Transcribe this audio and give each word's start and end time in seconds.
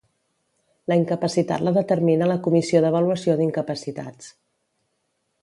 La 0.91 0.95
incapacitat 1.01 1.65
la 1.67 1.73
determina 1.75 2.31
la 2.33 2.39
Comissió 2.49 2.81
d'Avaluació 2.87 3.37
d'Incapacitats. 3.43 4.35